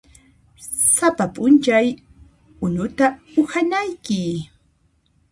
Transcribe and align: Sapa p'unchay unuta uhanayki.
Sapa 0.95 1.25
p'unchay 1.33 1.87
unuta 2.65 3.05
uhanayki. 3.41 4.19